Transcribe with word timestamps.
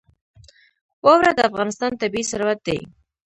واوره 1.05 1.31
د 1.35 1.39
افغانستان 1.49 1.91
طبعي 2.01 2.23
ثروت 2.31 2.59
دی. 2.67 2.79